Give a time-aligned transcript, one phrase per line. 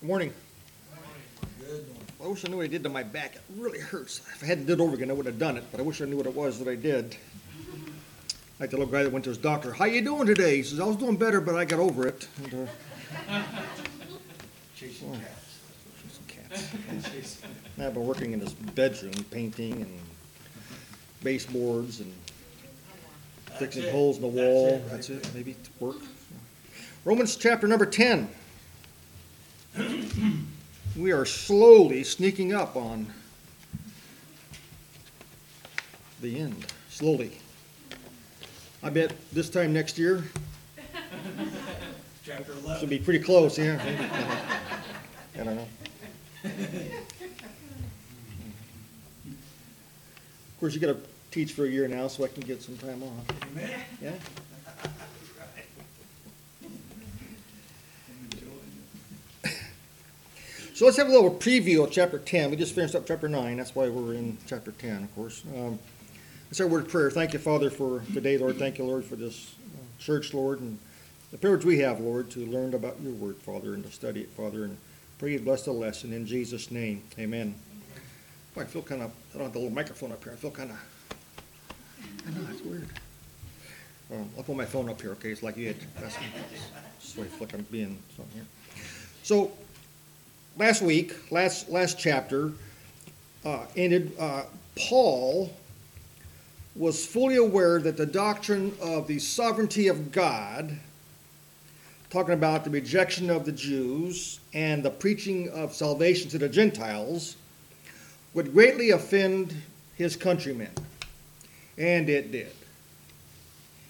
[0.00, 0.32] Good morning.
[2.22, 3.34] I wish I knew what I did to my back.
[3.36, 4.20] It really hurts.
[4.34, 6.00] If I hadn't did it over again, I would have done it, but I wish
[6.00, 7.16] I knew what it was that I did.
[8.58, 9.72] Like the little guy that went to his doctor.
[9.72, 10.56] How you doing today?
[10.56, 12.28] He says, I was doing better, but I got over it.
[12.44, 12.68] And,
[13.28, 13.42] uh,
[14.76, 15.60] Chasing cats.
[16.12, 17.42] some cats.
[17.78, 19.98] I've been working in his bedroom, painting and
[21.22, 22.12] baseboards and
[23.58, 24.68] fixing holes in the That's wall.
[24.68, 25.96] it right That's it, maybe to work.
[27.04, 28.28] Romans chapter number 10.
[31.00, 33.06] We are slowly sneaking up on
[36.20, 36.66] the end.
[36.90, 37.38] Slowly.
[38.82, 40.22] I bet this time next year
[42.22, 42.80] Chapter 11.
[42.80, 43.80] should be pretty close, yeah.
[45.38, 45.66] I don't know.
[46.44, 46.50] Of
[50.60, 50.98] course, you gotta
[51.30, 53.24] teach for a year now, so I can get some time off.
[53.52, 53.70] Amen.
[54.02, 54.12] Yeah?
[60.80, 62.50] So let's have a little preview of chapter 10.
[62.50, 63.58] We just finished up chapter 9.
[63.58, 65.42] That's why we're in chapter 10, of course.
[65.54, 65.78] Um,
[66.46, 67.10] let's have a word of prayer.
[67.10, 68.56] Thank you, Father, for today, Lord.
[68.58, 70.78] Thank you, Lord, for this uh, church, Lord, and
[71.32, 74.30] the privilege we have, Lord, to learn about your word, Father, and to study it,
[74.30, 74.64] Father.
[74.64, 74.78] And
[75.18, 77.02] pray you bless the lesson in Jesus' name.
[77.18, 77.54] Amen.
[78.54, 80.32] Boy, I feel kind of, I don't have the little microphone up here.
[80.32, 80.78] I feel kind of,
[82.26, 82.88] I know, it's weird.
[84.10, 85.30] Um, I'll put my phone up here, okay?
[85.30, 86.16] It's like you had, that's,
[87.02, 88.46] just the flick I'm being, here.
[89.22, 89.52] So,
[90.60, 92.52] last week, last, last chapter,
[93.46, 94.42] uh, ended, uh,
[94.76, 95.50] Paul
[96.76, 100.78] was fully aware that the doctrine of the sovereignty of God,
[102.10, 107.36] talking about the rejection of the Jews and the preaching of salvation to the Gentiles,
[108.34, 109.54] would greatly offend
[109.96, 110.70] his countrymen.
[111.78, 112.52] And it did.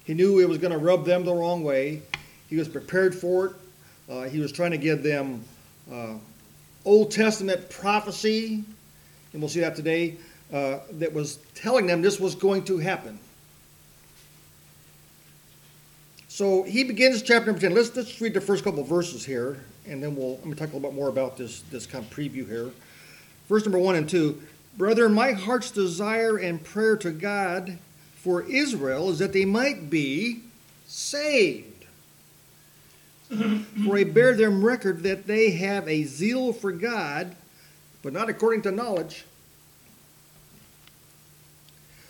[0.05, 2.03] He knew it was going to rub them the wrong way.
[2.49, 3.53] He was prepared for it.
[4.09, 5.43] Uh, he was trying to give them
[5.93, 6.15] uh,
[6.85, 8.65] Old Testament prophecy,
[9.33, 10.17] and we'll see that today,
[10.53, 13.19] uh, that was telling them this was going to happen.
[16.29, 17.75] So he begins chapter number 10.
[17.75, 20.81] Let's, let's read the first couple verses here, and then we'll me talk a little
[20.81, 22.71] bit more about this, this kind of preview here.
[23.49, 24.41] Verse number 1 and 2.
[24.79, 27.79] Brethren, my heart's desire and prayer to God
[28.15, 30.41] for Israel is that they might be
[30.87, 31.80] saved.
[33.31, 37.37] For I bear them record that they have a zeal for God,
[38.03, 39.25] but not according to knowledge.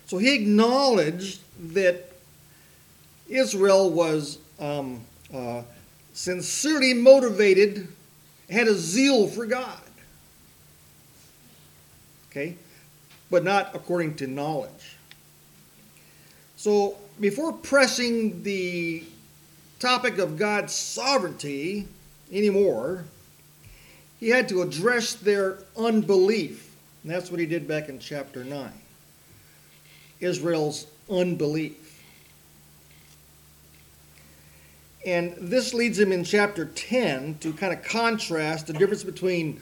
[0.07, 1.41] So he acknowledged
[1.75, 2.13] that
[3.29, 5.63] Israel was um, uh,
[6.15, 7.87] sincerely motivated,
[8.49, 9.81] had a zeal for God.
[12.31, 12.57] Okay?
[13.31, 14.97] But not according to knowledge.
[16.57, 19.05] So before pressing the
[19.81, 21.89] topic of God's sovereignty
[22.31, 23.05] anymore,
[24.21, 26.71] he had to address their unbelief.
[27.03, 28.71] And that's what he did back in chapter 9.
[30.21, 31.79] Israel's unbelief.
[35.07, 39.61] And this leads him in chapter 10 to kind of contrast the difference between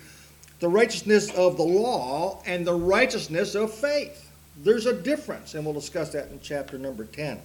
[0.59, 4.29] the righteousness of the law and the righteousness of faith.
[4.65, 7.41] There's a difference, and we'll discuss that in chapter number 10.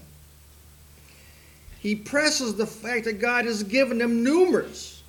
[1.84, 5.04] He presses the fact that God has given them numerous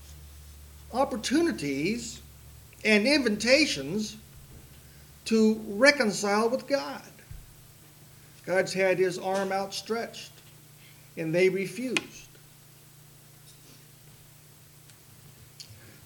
[0.93, 2.21] opportunities
[2.85, 4.17] and invitations
[5.27, 7.01] to reconcile with God.
[8.45, 10.33] God's had his arm outstretched,
[11.17, 12.27] and they refused.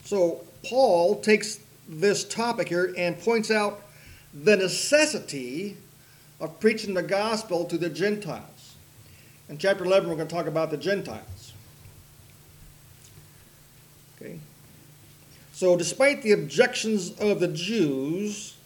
[0.04, 3.80] So Paul takes this topic here and points out
[4.34, 5.78] the necessity
[6.40, 8.57] of preaching the gospel to the Gentiles.
[9.48, 11.52] In chapter 11, we're going to talk about the Gentiles.
[14.16, 14.38] Okay?
[15.52, 18.56] So, despite the objections of the Jews,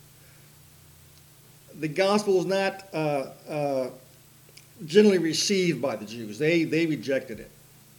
[1.78, 3.90] the gospel is not uh, uh,
[4.84, 6.38] generally received by the Jews.
[6.38, 7.50] They, they rejected it.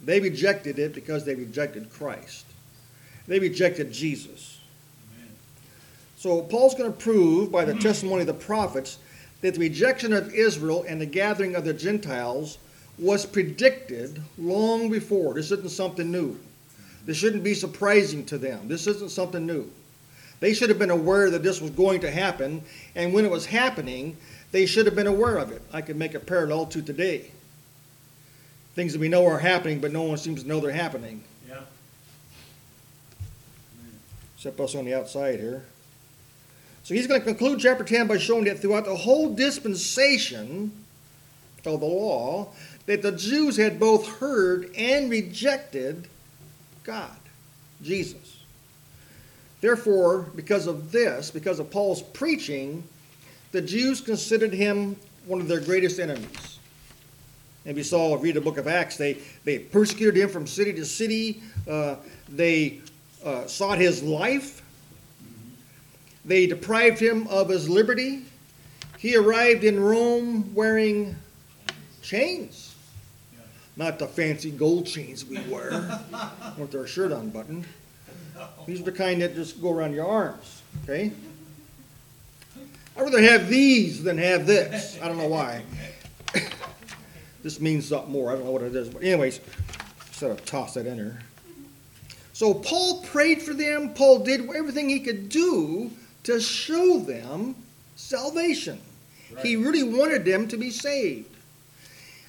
[0.03, 2.46] They rejected it because they rejected Christ.
[3.28, 4.59] They rejected Jesus.
[6.17, 8.97] So Paul's going to prove by the testimony of the prophets
[9.41, 12.58] that the rejection of Israel and the gathering of the Gentiles
[12.97, 15.34] was predicted long before.
[15.34, 16.40] This isn't something new.
[17.05, 18.67] This shouldn't be surprising to them.
[18.67, 19.69] This isn't something new.
[20.40, 22.61] They should have been aware that this was going to happen,
[22.95, 24.17] and when it was happening,
[24.51, 25.61] they should have been aware of it.
[25.72, 27.31] I could make a parallel to today.
[28.75, 31.61] Things that we know are happening, but no one seems to know they're happening, Yeah.
[34.35, 35.63] except us on the outside here.
[36.84, 40.72] So he's going to conclude chapter 10 by showing that throughout the whole dispensation
[41.66, 42.49] of the law,
[42.85, 46.08] that the Jews had both heard and rejected
[46.84, 47.16] God,
[47.82, 48.44] Jesus.
[49.62, 52.84] Therefore, because of this, because of Paul's preaching,
[53.53, 56.59] the Jews considered him one of their greatest enemies.
[57.66, 60.84] And we saw, read the book of Acts, they, they persecuted him from city to
[60.84, 61.41] city.
[61.70, 61.96] Uh,
[62.28, 62.82] they
[63.24, 64.62] uh, sought his life.
[66.26, 68.26] They deprived him of his liberty.
[68.97, 71.16] He arrived in Rome wearing
[72.02, 72.72] chains.
[73.75, 75.72] Not the fancy gold chains we wear
[76.58, 77.66] with our shirt unbuttoned.
[78.66, 81.11] These are the kind that just go around your arms, okay?
[82.96, 84.99] I'd rather have these than have this.
[85.02, 85.64] I don't know why.
[87.43, 88.31] this means something more.
[88.31, 88.90] I don't know what it is.
[88.90, 89.40] But, anyways,
[90.11, 91.20] sort of toss that in there.
[92.34, 93.93] So Paul prayed for them.
[93.93, 95.91] Paul did everything he could do
[96.23, 97.55] to show them
[97.96, 98.79] salvation.
[99.31, 99.46] Right.
[99.46, 101.33] He really wanted them to be saved.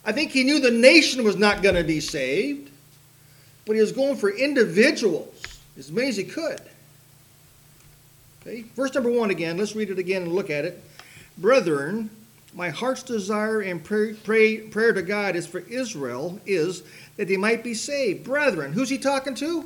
[0.04, 2.70] I think he knew the nation was not going to be saved,
[3.66, 5.42] but he was going for individuals,
[5.78, 6.60] as many as he could.
[8.42, 9.56] Okay, verse number one again.
[9.56, 10.82] Let's read it again and look at it.
[11.38, 12.10] Brethren,
[12.54, 16.82] my heart's desire and pray, pray, prayer to God is for Israel is
[17.16, 18.24] that they might be saved.
[18.24, 19.64] Brethren, who's he talking to?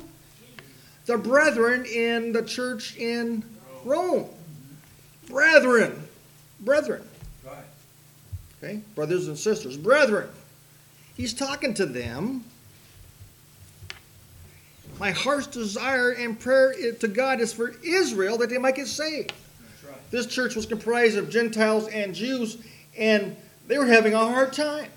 [1.05, 3.43] The brethren in the church in
[3.83, 4.29] Rome.
[5.27, 6.07] Brethren,
[6.61, 7.03] brethren.
[8.61, 10.29] Okay, brothers and sisters, brethren.
[11.15, 12.43] He's talking to them.
[14.99, 19.31] My heart's desire and prayer to God is for Israel that they might get saved.
[19.87, 20.11] Right.
[20.11, 22.57] This church was comprised of Gentiles and Jews,
[22.97, 23.35] and
[23.67, 24.89] they were having a hard time.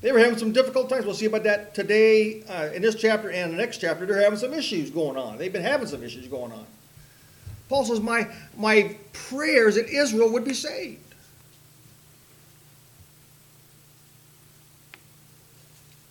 [0.00, 1.04] They were having some difficult times.
[1.04, 4.04] We'll see about that today uh, in this chapter and the next chapter.
[4.04, 5.38] They're having some issues going on.
[5.38, 6.66] They've been having some issues going on.
[7.68, 11.05] Paul says, My, my prayers that Israel would be saved.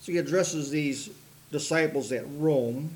[0.06, 1.10] So he addresses these
[1.52, 2.92] disciples at Rome.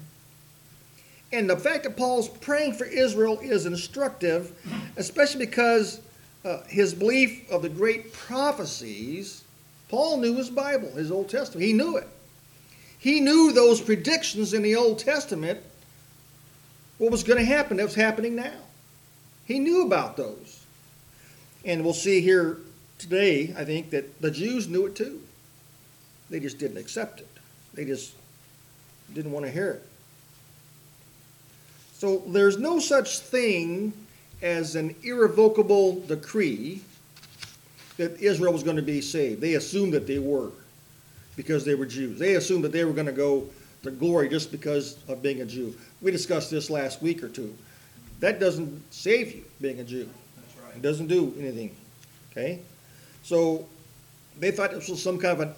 [1.33, 4.51] And the fact that Paul's praying for Israel is instructive,
[4.95, 6.01] especially because
[6.45, 9.43] uh, his belief of the great prophecies,
[9.89, 11.65] Paul knew his Bible, his Old Testament.
[11.65, 12.07] He knew it.
[12.99, 15.61] He knew those predictions in the Old Testament,
[16.99, 18.59] what was going to happen, that was happening now.
[19.45, 20.63] He knew about those.
[21.65, 22.59] And we'll see here
[22.99, 25.23] today, I think, that the Jews knew it too.
[26.29, 27.27] They just didn't accept it.
[27.73, 28.13] They just
[29.13, 29.83] didn't want to hear it.
[31.93, 33.93] So there's no such thing
[34.41, 36.81] as an irrevocable decree
[37.97, 39.41] that Israel was going to be saved.
[39.41, 40.51] They assumed that they were
[41.35, 42.17] because they were Jews.
[42.17, 43.49] They assumed that they were going to go
[43.83, 45.75] to glory just because of being a Jew.
[46.01, 47.53] We discussed this last week or two.
[48.19, 50.09] That doesn't save you, being a Jew.
[50.37, 50.75] That's right.
[50.75, 51.75] It doesn't do anything.
[52.31, 52.59] Okay?
[53.23, 53.65] So
[54.39, 55.53] they thought this was some kind of an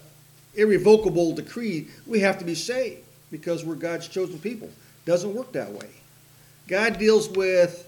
[0.55, 3.01] irrevocable decree, we have to be saved
[3.31, 4.69] because we're God's chosen people.
[5.05, 5.89] Doesn't work that way.
[6.67, 7.87] God deals with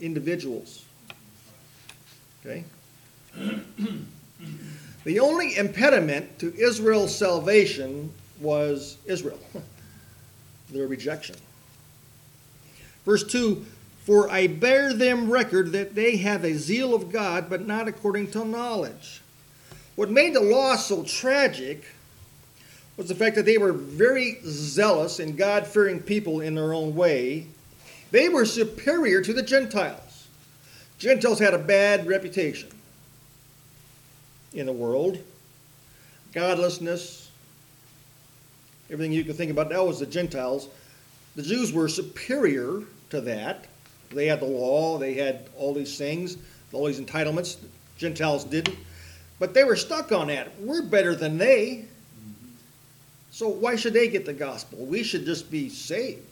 [0.00, 0.84] individuals.
[2.44, 2.64] Okay?
[5.04, 9.38] the only impediment to Israel's salvation was Israel,
[10.70, 11.36] their rejection.
[13.04, 13.64] Verse 2
[14.04, 18.30] For I bear them record that they have a zeal of God, but not according
[18.32, 19.20] to knowledge.
[19.96, 21.84] What made the loss so tragic
[22.96, 26.94] was the fact that they were very zealous and God fearing people in their own
[26.94, 27.46] way.
[28.10, 30.26] They were superior to the Gentiles.
[30.98, 32.70] Gentiles had a bad reputation
[34.52, 35.18] in the world
[36.32, 37.30] godlessness,
[38.90, 39.68] everything you can think about.
[39.70, 40.68] That was the Gentiles.
[41.36, 43.66] The Jews were superior to that.
[44.10, 46.36] They had the law, they had all these things,
[46.72, 47.56] all these entitlements.
[47.98, 48.76] Gentiles didn't.
[49.40, 50.60] But they were stuck on that.
[50.60, 51.86] We're better than they.
[53.32, 54.84] So why should they get the gospel?
[54.84, 56.22] We should just be saved.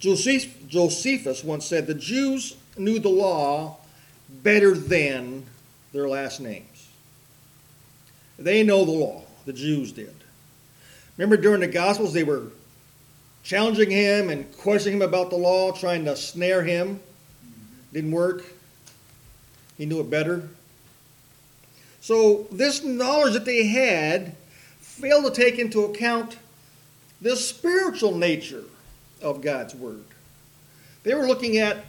[0.00, 3.78] Josephus once said the Jews knew the law
[4.28, 5.46] better than
[5.92, 6.88] their last names.
[8.38, 10.14] They know the law, the Jews did.
[11.16, 12.48] Remember during the Gospels, they were
[13.44, 17.00] challenging him and questioning him about the law, trying to snare him.
[17.92, 18.44] Didn't work.
[19.78, 20.48] He knew it better.
[22.00, 24.36] So, this knowledge that they had
[24.80, 26.36] failed to take into account
[27.20, 28.64] the spiritual nature
[29.22, 30.04] of God's Word.
[31.02, 31.84] They were looking at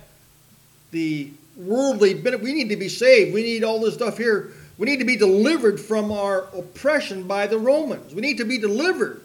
[0.91, 2.43] the worldly benefit.
[2.43, 3.33] We need to be saved.
[3.33, 4.53] We need all this stuff here.
[4.77, 8.13] We need to be delivered from our oppression by the Romans.
[8.13, 9.21] We need to be delivered.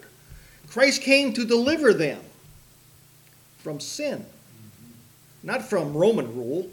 [0.69, 2.21] Christ came to deliver them
[3.59, 4.25] from sin,
[5.43, 6.69] not from Roman rule.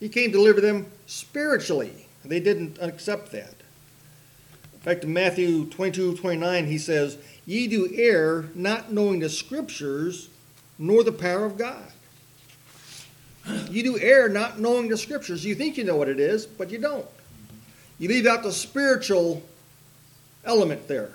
[0.00, 2.06] He came to deliver them spiritually.
[2.24, 3.54] They didn't accept that.
[4.72, 10.30] In fact, in Matthew 22, 29, he says, Ye do err, not knowing the scriptures,
[10.78, 11.92] nor the power of God.
[13.70, 15.44] You do err, not knowing the scriptures.
[15.44, 17.06] You think you know what it is, but you don't.
[17.98, 19.42] You leave out the spiritual
[20.44, 21.10] element there.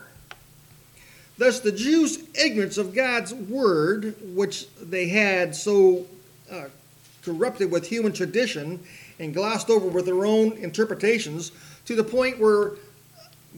[1.37, 6.05] Thus, the Jews' ignorance of God's word, which they had so
[6.51, 6.65] uh,
[7.25, 8.79] corrupted with human tradition
[9.20, 11.51] and glossed over with their own interpretations,
[11.86, 12.74] to the point where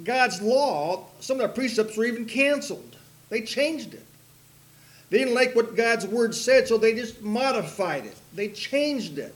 [0.03, 2.95] God's law, some of the precepts were even canceled.
[3.29, 4.05] They changed it.
[5.09, 8.15] They didn't like what God's word said, so they just modified it.
[8.33, 9.35] They changed it.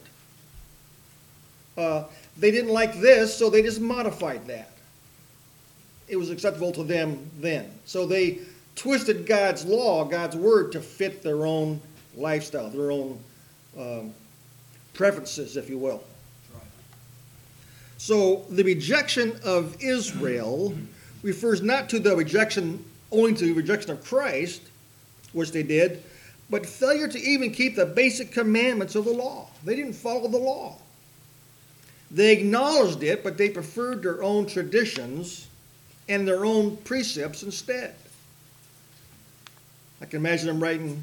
[1.78, 2.04] Uh,
[2.38, 4.72] they didn't like this, so they just modified that.
[6.08, 7.72] It was acceptable to them then.
[7.86, 8.40] So they
[8.76, 11.80] twisted God's law, God's word, to fit their own
[12.16, 13.20] lifestyle, their own
[13.80, 14.14] um,
[14.94, 16.04] preferences, if you will.
[17.98, 20.76] So the rejection of Israel
[21.24, 24.62] refers not to the rejection, only to the rejection of Christ,
[25.34, 26.04] which they did,
[26.50, 29.48] but failure to even keep the basic commandments of the law.
[29.64, 30.78] They didn't follow the law.
[32.10, 35.48] They acknowledged it, but they preferred their own traditions
[36.10, 37.96] and their own precepts instead.
[40.02, 41.02] I can imagine them writing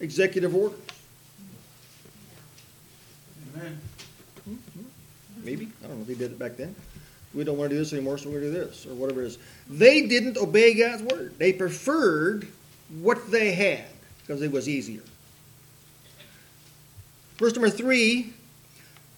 [0.00, 0.78] executive orders.
[5.42, 5.68] Maybe.
[5.82, 6.74] I don't know if they did it back then.
[7.34, 9.22] We don't want to do this anymore, so we're going to do this, or whatever
[9.22, 9.38] it is.
[9.68, 11.34] They didn't obey God's word.
[11.38, 12.48] They preferred
[13.00, 13.84] what they had
[14.20, 15.02] because it was easier.
[17.36, 18.32] Verse number three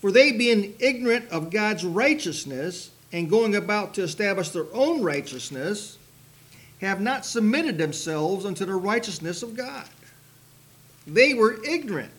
[0.01, 5.97] For they, being ignorant of God's righteousness and going about to establish their own righteousness,
[6.81, 9.89] have not submitted themselves unto the righteousness of God.
[11.07, 12.13] They were ignorant.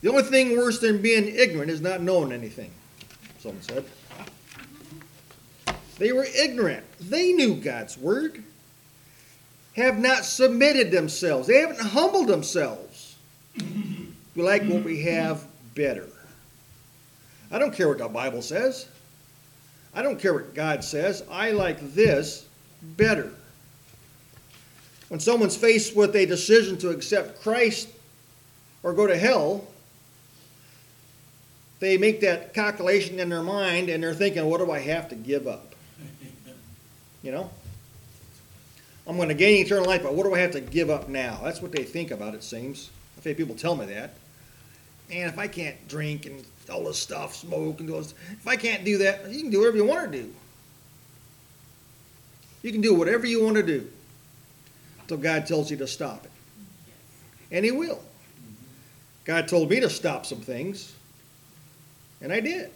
[0.00, 2.70] The only thing worse than being ignorant is not knowing anything,
[3.40, 3.84] someone said.
[5.98, 6.84] They were ignorant.
[7.00, 8.44] They knew God's word.
[9.74, 11.48] Have not submitted themselves.
[11.48, 13.16] They haven't humbled themselves.
[13.56, 16.08] We like what we have better.
[17.50, 18.86] I don't care what the Bible says.
[19.94, 21.24] I don't care what God says.
[21.30, 22.46] I like this
[22.82, 23.32] better.
[25.08, 27.88] When someone's faced with a decision to accept Christ
[28.82, 29.66] or go to hell,
[31.80, 35.14] they make that calculation in their mind and they're thinking, what do I have to
[35.14, 35.74] give up?
[37.20, 37.50] You know?
[39.08, 41.40] I'm going to gain eternal life, but what do I have to give up now?
[41.42, 42.90] That's what they think about, it seems.
[43.16, 44.14] I've had people tell me that.
[45.10, 48.46] And if I can't drink and all this stuff, smoke and do all this, if
[48.46, 50.34] I can't do that, you can do whatever you want to do.
[52.62, 53.88] You can do whatever you want to do
[55.00, 56.30] until God tells you to stop it.
[57.50, 58.00] And He will.
[59.24, 60.94] God told me to stop some things,
[62.20, 62.70] and I did.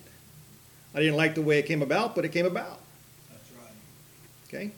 [0.95, 2.79] I didn't like the way it came about, but it came about.
[3.31, 3.73] That's right.
[4.49, 4.71] Okay?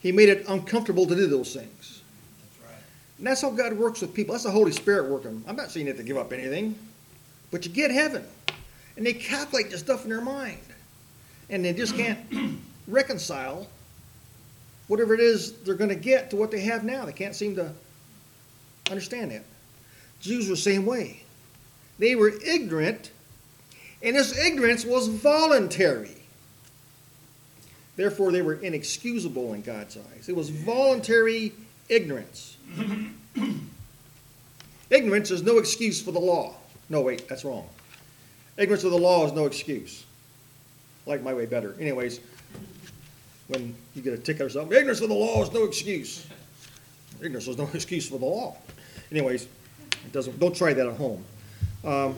[0.00, 2.02] He made it uncomfortable to do those things.
[2.40, 2.82] That's right.
[3.18, 4.32] And that's how God works with people.
[4.32, 5.42] That's the Holy Spirit working.
[5.48, 6.78] I'm not saying you have to give up anything,
[7.50, 8.24] but you get heaven.
[8.96, 10.58] And they calculate the stuff in their mind.
[11.50, 12.18] And they just can't
[12.88, 13.66] reconcile
[14.88, 17.04] whatever it is they're going to get to what they have now.
[17.04, 17.72] They can't seem to
[18.90, 19.44] understand that.
[20.20, 21.22] Jews were the same way.
[21.98, 23.10] They were ignorant,
[24.02, 26.16] and this ignorance was voluntary.
[27.96, 30.28] Therefore, they were inexcusable in God's eyes.
[30.28, 31.52] It was voluntary
[31.88, 32.56] ignorance.
[34.90, 36.54] ignorance is no excuse for the law.
[36.88, 37.68] No, wait, that's wrong.
[38.56, 40.04] Ignorance of the law is no excuse.
[41.06, 41.74] I like my way better.
[41.80, 42.20] Anyways,
[43.48, 46.26] when you get a ticket or something, ignorance of the law is no excuse.
[47.20, 48.56] Ignorance is no excuse for the law.
[49.10, 50.38] Anyways, it doesn't.
[50.38, 51.24] Don't try that at home.
[51.84, 52.16] Um,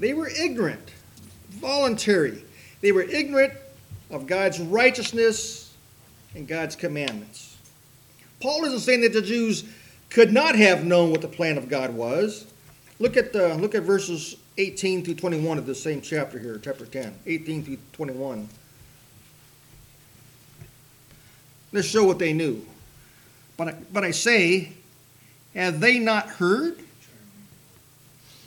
[0.00, 0.92] they were ignorant,
[1.50, 2.42] voluntary.
[2.80, 3.52] They were ignorant
[4.10, 5.74] of God's righteousness
[6.34, 7.58] and God's commandments.
[8.40, 9.64] Paul isn't saying that the Jews
[10.08, 12.46] could not have known what the plan of God was.
[12.98, 16.86] Look at uh, look at verses 18 through 21 of the same chapter here, chapter
[16.86, 18.48] 10, 18 through 21.
[21.72, 22.66] Let's show what they knew.
[23.56, 24.72] But I, but I say,
[25.54, 26.78] have they not heard?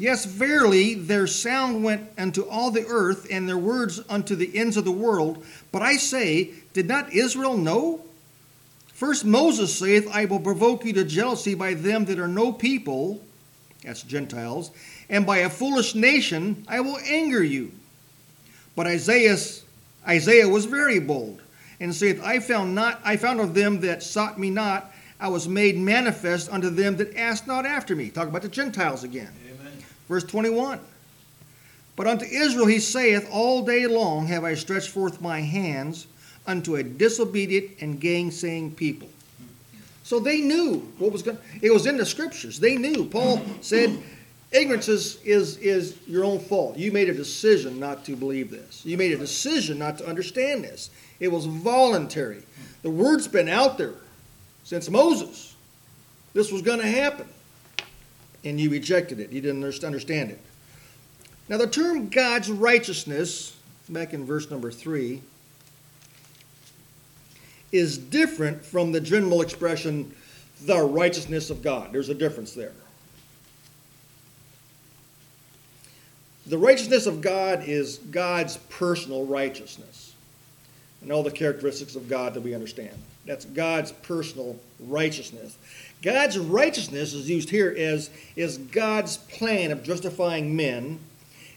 [0.04, 4.76] Yes, verily, their sound went unto all the earth, and their words unto the ends
[4.76, 5.46] of the world.
[5.72, 8.04] But I say, did not Israel know?
[8.88, 13.22] First Moses saith, I will provoke you to jealousy by them that are no people,
[13.82, 14.72] that's Gentiles,
[15.10, 17.72] and by a foolish nation I will anger you.
[18.76, 19.38] But Isaiah,
[20.06, 21.42] Isaiah was very bold,
[21.80, 25.48] and saith, I found not I found of them that sought me not, I was
[25.48, 28.10] made manifest unto them that asked not after me.
[28.10, 29.32] Talk about the Gentiles again.
[30.08, 30.80] Verse 21.
[31.96, 36.08] But unto Israel he saith, All day long have I stretched forth my hands
[36.46, 39.10] unto a disobedient and gainsaying people.
[40.04, 42.60] So they knew what was going it was in the scriptures.
[42.60, 43.06] They knew.
[43.06, 43.98] Paul said,
[44.52, 46.78] Ignorance is, is, is your own fault.
[46.78, 48.86] You made a decision not to believe this.
[48.86, 50.92] You made a decision not to understand this.
[51.20, 52.44] It was voluntary.
[52.84, 53.96] The word's been out there
[54.64, 55.56] since Moses.
[56.34, 57.28] This was going to happen.
[58.44, 59.32] And you rejected it.
[59.32, 60.40] You didn't understand it.
[61.50, 63.56] Now, the term God's righteousness,
[63.90, 65.22] back in verse number three,
[67.72, 70.16] is different from the general expression,
[70.62, 71.92] the righteousness of God.
[71.92, 72.72] There's a difference there.
[76.46, 80.14] The righteousness of God is God's personal righteousness
[81.02, 82.98] and all the characteristics of God that we understand.
[83.26, 85.58] That's God's personal righteousness.
[86.04, 91.00] God's righteousness is used here as is God's plan of justifying men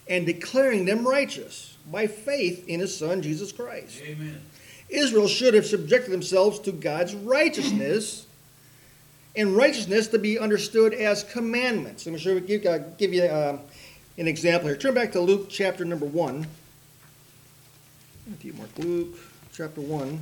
[0.07, 4.01] and declaring them righteous by faith in his son Jesus Christ.
[4.03, 4.41] Amen.
[4.89, 8.25] Israel should have subjected themselves to God's righteousness,
[9.35, 12.05] and righteousness to be understood as commandments.
[12.05, 13.59] Let me show give, uh, give you uh,
[14.17, 14.77] an example here.
[14.77, 16.47] Turn back to Luke chapter number 1.
[18.33, 19.17] If you mark Luke
[19.51, 20.19] chapter 1.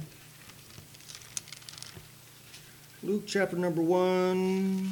[3.05, 4.91] Luke chapter number 1,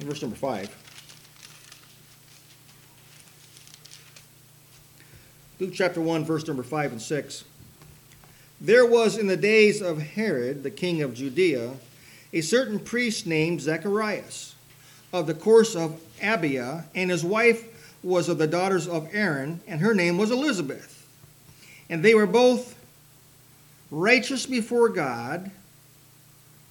[0.00, 0.76] verse number 5.
[5.60, 7.44] Luke chapter 1, verse number 5 and 6.
[8.60, 11.72] There was in the days of Herod, the king of Judea,
[12.34, 14.56] a certain priest named Zacharias,
[15.10, 17.64] of the course of Abia, and his wife
[18.02, 21.08] was of the daughters of Aaron, and her name was Elizabeth.
[21.88, 22.75] And they were both
[23.90, 25.50] righteous before God,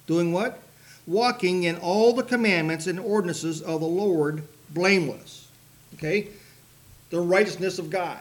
[0.06, 0.62] doing what?
[1.06, 5.48] Walking in all the commandments and ordinances of the Lord, blameless.
[5.94, 6.28] Okay?
[7.10, 8.20] The righteousness of God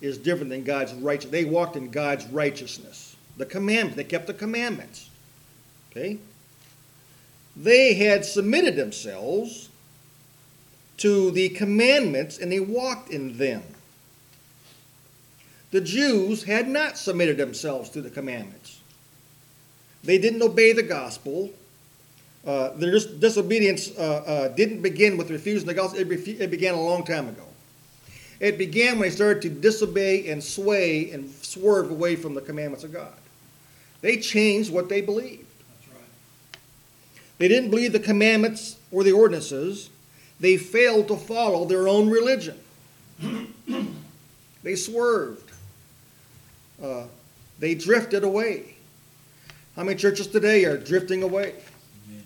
[0.00, 1.32] is different than God's righteousness.
[1.32, 3.16] They walked in God's righteousness.
[3.36, 5.08] The commandments, they kept the commandments.
[5.90, 6.18] Okay?
[7.56, 9.70] They had submitted themselves
[10.98, 13.62] to the commandments and they walked in them.
[15.70, 18.80] The Jews had not submitted themselves to the commandments.
[20.04, 21.50] They didn't obey the gospel.
[22.46, 26.50] Uh, their dis- disobedience uh, uh, didn't begin with refusing the gospel, it, refu- it
[26.50, 27.42] began a long time ago.
[28.38, 32.84] It began when they started to disobey and sway and swerve away from the commandments
[32.84, 33.14] of God.
[34.02, 35.46] They changed what they believed.
[35.92, 36.60] Right.
[37.38, 39.90] They didn't believe the commandments or the ordinances.
[40.38, 42.60] They failed to follow their own religion.
[44.62, 45.45] they swerved.
[46.82, 47.04] Uh,
[47.58, 48.74] they drifted away.
[49.74, 51.54] How many churches today are drifting away?
[52.08, 52.24] Amen.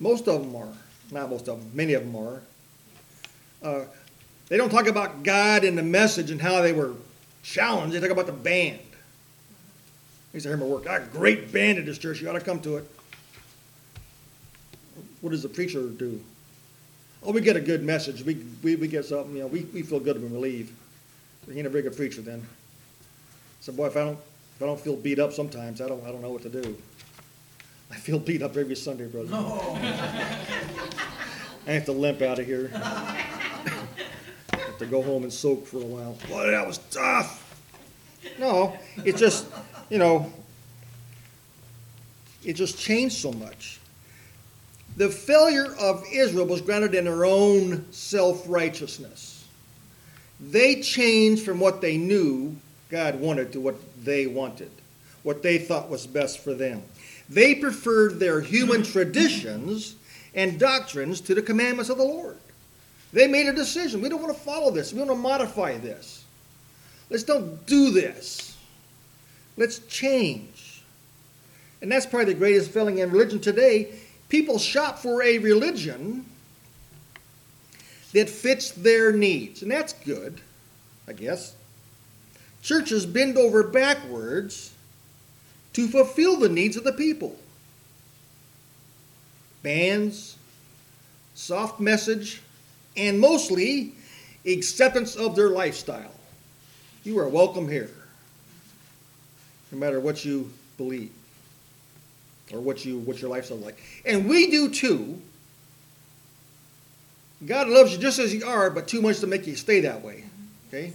[0.00, 0.72] Most of them are.
[1.10, 2.42] Not most of them, many of them are.
[3.62, 3.84] Uh,
[4.48, 6.94] they don't talk about God and the message and how they were
[7.42, 7.94] challenged.
[7.94, 8.80] They talk about the band.
[10.32, 10.84] I used to hear my work.
[10.84, 12.20] Got a great band at this church.
[12.20, 12.90] You ought to come to it.
[15.20, 16.20] What does the preacher do?
[17.22, 18.24] Oh, we get a good message.
[18.24, 20.72] We, we, we get something, you know, we, we feel good when we leave.
[21.50, 22.46] He ain't a very good preacher then.
[23.62, 24.18] So boy, if I don't
[24.56, 26.76] if I don't feel beat up sometimes, I don't I don't know what to do.
[27.92, 29.30] I feel beat up every Sunday, brother.
[29.30, 29.78] No.
[31.68, 32.72] I have to limp out of here.
[32.74, 36.18] I have to go home and soak for a while.
[36.28, 37.38] Boy, that was tough.
[38.40, 39.46] No, it just,
[39.90, 40.32] you know,
[42.44, 43.78] it just changed so much.
[44.96, 49.46] The failure of Israel was grounded in their own self righteousness.
[50.40, 52.56] They changed from what they knew
[52.92, 54.70] God wanted to what they wanted,
[55.22, 56.82] what they thought was best for them.
[57.30, 59.96] They preferred their human traditions
[60.34, 62.36] and doctrines to the commandments of the Lord.
[63.10, 64.02] They made a decision.
[64.02, 64.92] We don't want to follow this.
[64.92, 66.24] We want to modify this.
[67.08, 68.58] Let's don't do this.
[69.56, 70.82] Let's change.
[71.80, 73.94] And that's probably the greatest failing in religion today.
[74.28, 76.26] People shop for a religion
[78.12, 79.62] that fits their needs.
[79.62, 80.42] And that's good,
[81.08, 81.54] I guess.
[82.62, 84.72] Churches bend over backwards
[85.72, 87.36] to fulfill the needs of the people.
[89.62, 90.36] Bands,
[91.34, 92.40] soft message,
[92.96, 93.92] and mostly
[94.46, 96.12] acceptance of their lifestyle.
[97.04, 97.90] You are welcome here,
[99.72, 101.10] no matter what you believe
[102.52, 103.82] or what you what your lifestyle is like.
[104.04, 105.20] And we do too.
[107.44, 110.02] God loves you just as you are, but too much to make you stay that
[110.02, 110.24] way.
[110.68, 110.92] Okay?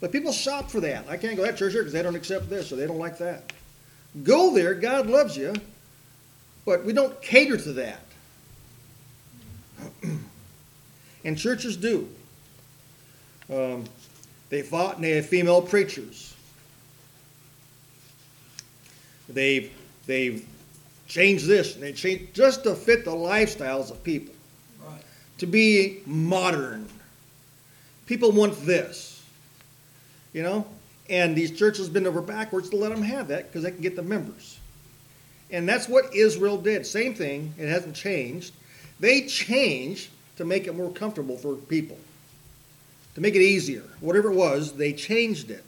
[0.00, 1.06] But people shop for that.
[1.08, 2.98] I can't go to that church here because they don't accept this or they don't
[2.98, 3.52] like that.
[4.22, 4.74] Go there.
[4.74, 5.54] God loves you.
[6.64, 8.00] But we don't cater to that.
[11.24, 12.08] and churches do.
[13.52, 13.84] Um,
[14.48, 16.34] they fought and they have female preachers.
[19.28, 19.70] They've,
[20.06, 20.46] they've
[21.06, 24.34] changed this and they changed just to fit the lifestyles of people,
[24.84, 25.02] Right.
[25.38, 26.88] to be modern.
[28.06, 29.09] People want this,
[30.32, 30.66] you know?
[31.08, 33.96] And these churches bend over backwards to let them have that because they can get
[33.96, 34.58] the members.
[35.50, 36.86] And that's what Israel did.
[36.86, 38.54] Same thing, it hasn't changed.
[39.00, 41.98] They changed to make it more comfortable for people,
[43.14, 43.82] to make it easier.
[44.00, 45.64] Whatever it was, they changed it.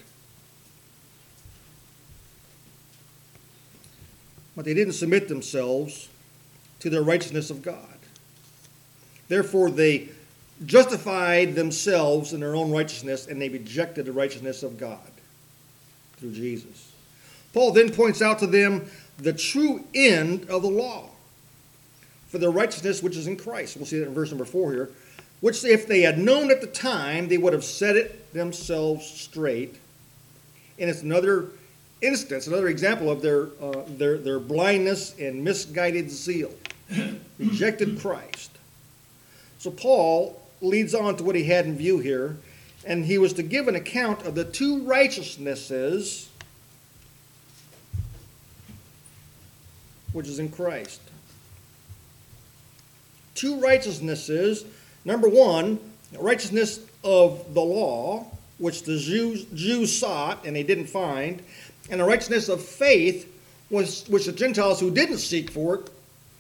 [4.55, 6.09] But they didn't submit themselves
[6.81, 7.79] to the righteousness of God.
[9.29, 10.11] Therefore, they
[10.67, 14.99] justified themselves in their own righteousness and they rejected the righteousness of God
[16.17, 16.93] through Jesus.
[17.53, 18.87] Paul then points out to them
[19.19, 21.11] the true end of the law
[22.29, 23.77] for the righteousness which is in Christ.
[23.77, 24.91] We'll see that in verse number four here.
[25.41, 29.77] Which, if they had known at the time, they would have set it themselves straight.
[30.79, 31.49] And it's another
[32.01, 36.53] instance, another example of their, uh, their, their blindness and misguided zeal.
[37.39, 38.51] Rejected Christ.
[39.59, 42.37] So Paul leads on to what he had in view here,
[42.85, 46.31] and he was to give an account of the two righteousnesses
[50.13, 51.01] which is in Christ.
[53.35, 54.65] Two righteousnesses.
[55.05, 55.79] Number one,
[56.19, 58.27] righteousness of the law,
[58.59, 61.43] which the Jews, Jews sought and they didn't find,
[61.91, 63.29] and the righteousness of faith,
[63.71, 65.91] was, which the Gentiles who didn't seek for it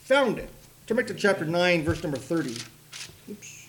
[0.00, 0.50] found it.
[0.86, 2.58] Turn back to chapter 9, verse number 30.
[3.30, 3.61] Oops.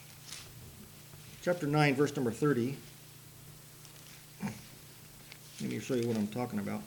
[1.44, 2.78] Chapter 9, verse number 30.
[4.42, 6.82] Let me show you what I'm talking about.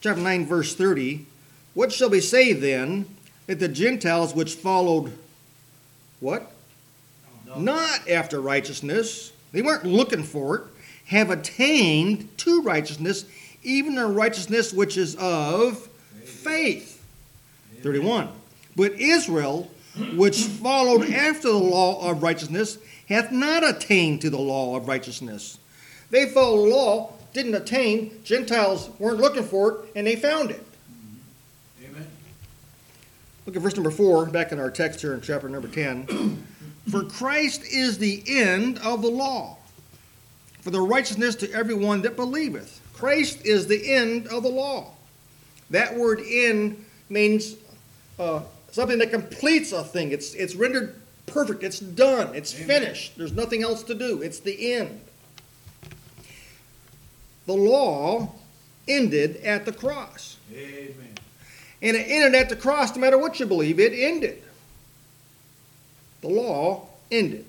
[0.00, 1.26] chapter 9, verse 30.
[1.74, 3.06] What shall we say then
[3.48, 5.18] that the Gentiles which followed
[6.20, 6.52] what?
[7.44, 7.58] No.
[7.58, 10.62] Not after righteousness, they weren't looking for it,
[11.06, 13.24] have attained to righteousness,
[13.64, 15.88] even a righteousness which is of
[16.24, 17.04] faith.
[17.82, 18.28] 31.
[18.76, 19.72] But Israel,
[20.14, 22.78] which followed after the law of righteousness,
[23.08, 25.58] hath not attained to the law of righteousness.
[26.10, 30.64] They followed the law, didn't attain, Gentiles weren't looking for it, and they found it.
[31.84, 32.06] Amen.
[33.44, 36.46] Look at verse number 4, back in our text here in chapter number 10.
[36.90, 39.56] For Christ is the end of the law,
[40.60, 42.80] for the righteousness to everyone that believeth.
[42.94, 44.92] Christ is the end of the law.
[45.70, 47.56] That word end means
[48.20, 48.42] uh,
[48.76, 50.12] something that completes a thing.
[50.12, 51.62] It's, it's rendered perfect.
[51.62, 52.34] It's done.
[52.34, 52.66] It's Amen.
[52.66, 53.16] finished.
[53.16, 54.20] There's nothing else to do.
[54.20, 55.00] It's the end.
[57.46, 58.34] The law
[58.86, 60.36] ended at the cross.
[60.52, 61.14] Amen.
[61.80, 64.42] And it ended at the cross, no matter what you believe, it ended.
[66.20, 67.46] The law ended.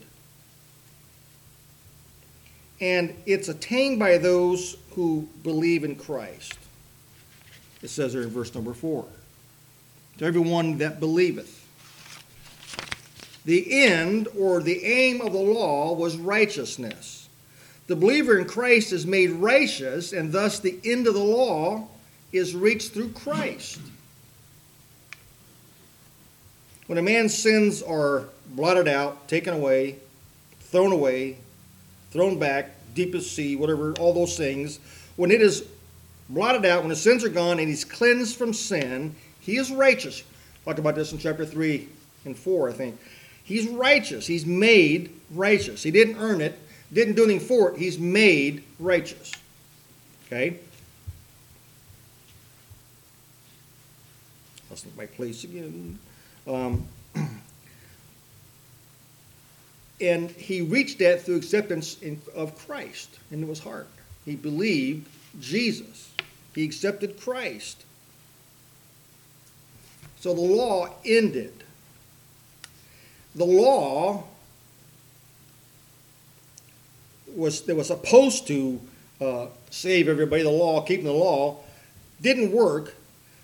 [2.80, 6.58] And it's attained by those who believe in Christ.
[7.82, 9.08] It says there in verse number four
[10.17, 11.53] to everyone that believeth.
[13.45, 17.30] The end or the aim of the law was righteousness.
[17.88, 21.88] The believer in Christ is made righteous, and thus the end of the law
[22.34, 23.80] is reached through Christ.
[26.88, 29.97] When a man's sins are blotted out, taken away,
[30.60, 31.38] thrown away,
[32.12, 34.80] thrown back, deepest sea, whatever, all those things,
[35.15, 35.65] when it is
[36.30, 39.15] blotted out, when his sins are gone and he's cleansed from sin,
[39.47, 40.23] he is righteous.
[40.65, 41.88] Talked about this in chapter 3
[42.25, 42.99] and 4, I think.
[43.45, 44.27] He's righteous.
[44.27, 45.81] He's made righteous.
[45.81, 46.60] He didn't earn it,
[46.91, 47.79] didn't do anything for it.
[47.79, 49.31] He's made righteous.
[50.25, 50.60] Okay?
[54.69, 55.97] Not my place again.
[56.45, 56.86] Um,
[60.01, 63.88] and he reached that through acceptance in, of Christ into his heart.
[64.25, 65.07] He believed
[65.39, 66.12] Jesus.
[66.53, 67.86] He accepted Christ.
[70.19, 71.53] So the law ended.
[73.36, 74.23] The law
[77.36, 78.82] was that was supposed to
[79.21, 80.43] uh, save everybody.
[80.43, 81.58] The law, keeping the law,
[82.19, 82.95] didn't work,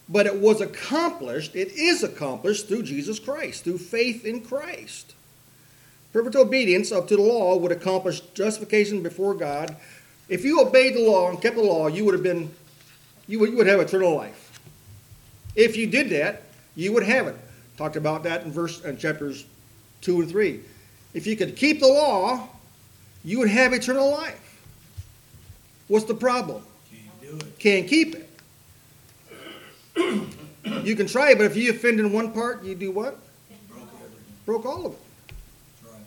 [0.09, 1.55] but it was accomplished.
[1.55, 5.13] It is accomplished through Jesus Christ, through faith in Christ.
[6.11, 9.75] Perfect obedience up to the law would accomplish justification before God.
[10.29, 12.51] If you obeyed the law and kept the law, you would have been,
[13.27, 14.59] you would, you would have eternal life.
[15.55, 16.43] If you did that,
[16.75, 17.35] you would have it.
[17.77, 19.45] Talked about that in verse in chapters
[20.01, 20.61] two and three.
[21.13, 22.47] If you could keep the law,
[23.23, 24.39] you would have eternal life.
[25.87, 26.63] What's the problem?
[26.91, 27.59] Can't do it.
[27.59, 28.29] Can't keep it.
[30.83, 33.17] You can try, but if you offend in one part, you do what?
[33.69, 34.23] Broke everything.
[34.45, 34.99] broke all of it.
[35.85, 36.01] Right.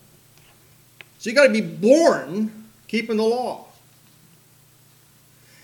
[1.18, 3.66] So you got to be born keeping the law.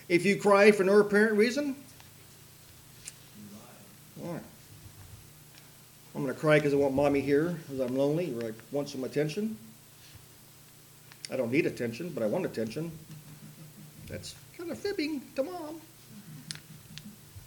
[0.09, 1.75] If you cry for no apparent reason,
[4.17, 4.27] You're right.
[4.29, 4.43] all right.
[6.15, 8.87] I'm going to cry because I want mommy here, because I'm lonely, or I want
[8.89, 9.57] some attention.
[11.31, 12.91] I don't need attention, but I want attention.
[14.07, 15.81] That's kind of fibbing to mom.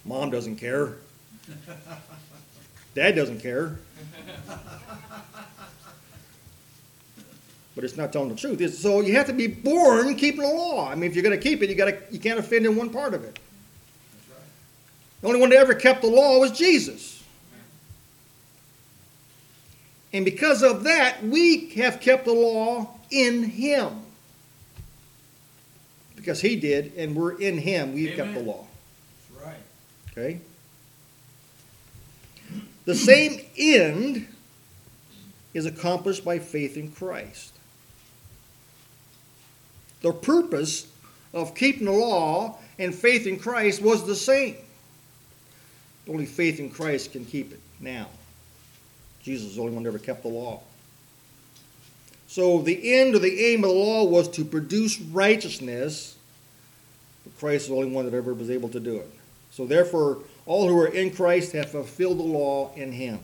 [0.05, 0.95] Mom doesn't care.
[2.95, 3.77] Dad doesn't care.
[7.75, 8.61] But it's not telling the truth.
[8.61, 10.91] It's, so you have to be born keeping the law.
[10.91, 12.75] I mean, if you're going to keep it, you got to you can't offend in
[12.75, 13.39] one part of it.
[14.31, 14.39] Right.
[15.21, 17.16] The only one that ever kept the law was Jesus.
[20.12, 24.03] And because of that, we have kept the law in Him.
[26.14, 28.66] Because He did, and we're in Him, we've kept the law.
[29.35, 29.61] That's right.
[30.12, 30.40] Okay?
[32.85, 34.29] The same end
[35.55, 37.53] is accomplished by faith in Christ.
[40.03, 40.87] The purpose
[41.33, 44.57] of keeping the law and faith in Christ was the same.
[46.09, 48.09] Only faith in Christ can keep it now.
[49.27, 50.61] Jesus is the only one that ever kept the law.
[52.29, 56.17] So the end or the aim of the law was to produce righteousness,
[57.25, 59.11] but Christ is the only one that ever was able to do it.
[59.51, 63.19] So therefore, all who are in Christ have fulfilled the law in him.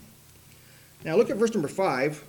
[1.04, 2.20] Now look at verse number five.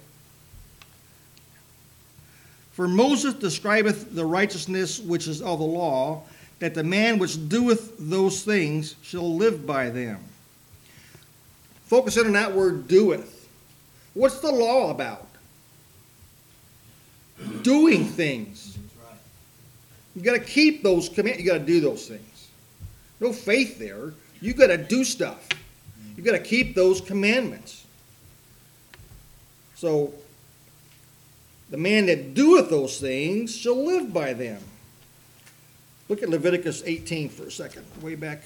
[2.73, 6.21] For Moses describeth the righteousness which is of the law,
[6.59, 10.19] that the man which doeth those things shall live by them.
[11.85, 13.42] Focus in on that word doeth.
[14.13, 15.27] What's the law about?
[17.63, 18.77] Doing things.
[20.15, 21.39] You got to keep those commands.
[21.39, 22.49] You got to do those things.
[23.19, 24.13] No faith there.
[24.41, 25.47] You got to do stuff.
[26.15, 27.85] You got to keep those commandments.
[29.75, 30.13] So,
[31.69, 34.61] the man that doeth those things shall live by them.
[36.07, 38.43] Look at Leviticus 18 for a second, way back,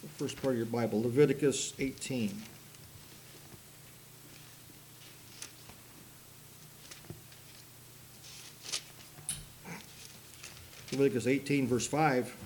[0.00, 2.40] the first part of your Bible, Leviticus 18.
[10.92, 12.36] Leviticus 18, verse 5.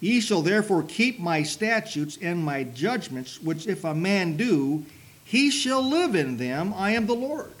[0.00, 4.84] Ye shall therefore keep my statutes and my judgments, which if a man do,
[5.24, 6.72] he shall live in them.
[6.76, 7.52] I am the Lord.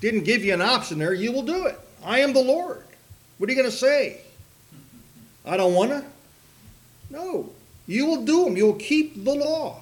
[0.00, 1.14] Didn't give you an option there.
[1.14, 1.78] You will do it.
[2.04, 2.84] I am the Lord.
[3.38, 4.20] What are you going to say?
[5.44, 6.04] I don't want to?
[7.10, 7.50] No.
[7.86, 8.56] You will do them.
[8.56, 9.80] You will keep the law.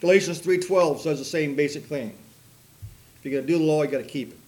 [0.00, 2.12] Galatians 3:12 says the same basic thing.
[3.24, 4.38] If you're going to do the law, you've got to keep it.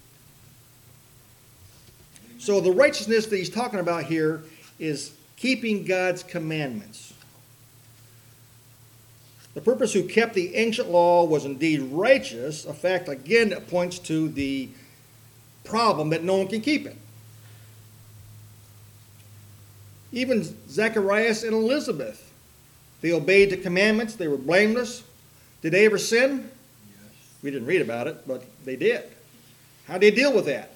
[2.38, 4.42] So the righteousness that he's talking about here
[4.78, 7.14] is keeping God's commandments.
[9.54, 13.98] The purpose who kept the ancient law was indeed righteous, a fact again that points
[14.00, 14.68] to the
[15.64, 16.98] problem that no one can keep it.
[20.12, 22.30] Even Zacharias and Elizabeth,
[23.00, 25.02] they obeyed the commandments, they were blameless.
[25.62, 26.50] Did they ever sin?
[27.42, 29.04] We didn't read about it, but they did.
[29.86, 30.70] How did they deal with that?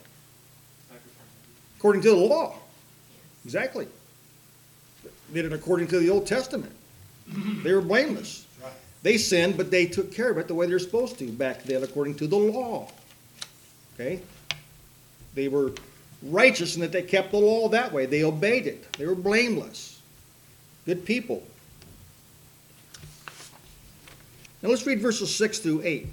[1.78, 2.54] According to the law.
[3.44, 3.88] Exactly.
[5.32, 6.72] Did it according to the Old Testament.
[7.62, 8.46] They were blameless.
[9.02, 11.82] They sinned, but they took care of it the way they're supposed to back then,
[11.82, 12.90] according to the law.
[13.94, 14.20] Okay?
[15.34, 15.72] They were
[16.22, 18.04] righteous in that they kept the law that way.
[18.06, 18.92] They obeyed it.
[18.94, 20.00] They were blameless.
[20.84, 21.42] Good people.
[24.62, 26.12] Now let's read verses 6 through 8.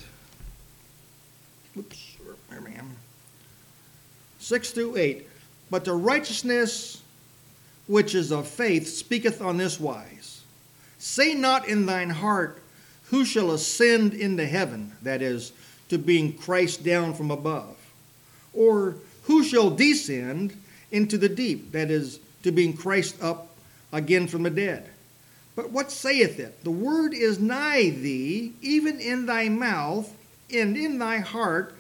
[1.78, 2.18] Oops,
[2.50, 2.96] there I am.
[4.40, 5.28] 6 through 8.
[5.70, 7.02] But the righteousness
[7.88, 10.42] which is of faith speaketh on this wise
[10.98, 12.62] Say not in thine heart,
[13.12, 14.94] Who shall ascend into heaven?
[15.04, 15.52] That is,
[15.90, 17.78] to being Christ down from above.
[18.54, 20.60] Or who shall descend
[20.92, 21.72] into the deep?
[21.72, 23.50] That is, to being Christ up
[23.94, 24.90] again from the dead.
[25.56, 26.64] But what saith it?
[26.64, 30.12] The word is nigh thee, even in thy mouth
[30.54, 31.76] and in thy heart.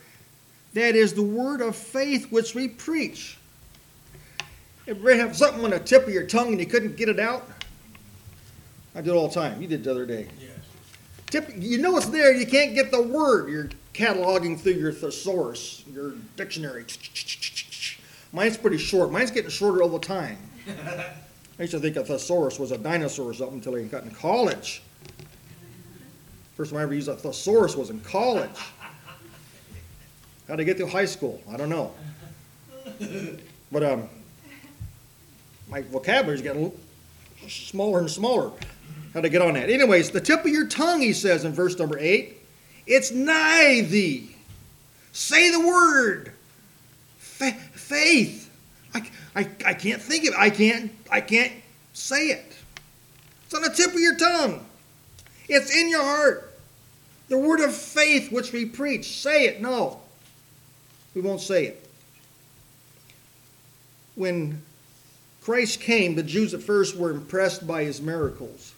[0.73, 3.37] That is the word of faith which we preach.
[4.87, 7.49] Ever have something on the tip of your tongue and you couldn't get it out?
[8.95, 9.61] I do it all the time.
[9.61, 10.27] You did the other day.
[10.39, 10.49] Yes.
[11.29, 12.33] Tip, you know it's there.
[12.33, 13.49] You can't get the word.
[13.49, 16.85] You're cataloging through your thesaurus, your dictionary.
[18.31, 19.11] Mine's pretty short.
[19.11, 20.37] Mine's getting shorter all the time.
[20.67, 24.11] I used to think a thesaurus was a dinosaur or something until I got in
[24.11, 24.83] college.
[26.57, 28.49] First time I ever used a thesaurus was in college.
[30.47, 31.39] How'd I get through high school?
[31.47, 31.93] I don't know.
[33.71, 34.09] But um,
[35.69, 36.71] my vocabulary's getting
[37.47, 38.51] smaller and smaller.
[39.13, 39.69] How'd I get on that?
[39.69, 42.37] Anyways, the tip of your tongue, he says in verse number eight,
[42.87, 44.35] it's nigh thee.
[45.11, 46.31] Say the word.
[47.19, 48.49] Fa- faith.
[48.95, 50.39] I, I, I can't think of it.
[50.39, 51.53] I can't I can't
[51.93, 52.57] say it.
[53.45, 54.65] It's on the tip of your tongue.
[55.49, 56.46] It's in your heart.
[57.29, 59.21] The word of faith which we preach.
[59.21, 59.61] Say it.
[59.61, 59.99] No.
[61.13, 61.89] We won't say it.
[64.15, 64.61] When
[65.41, 68.73] Christ came, the Jews at first were impressed by his miracles.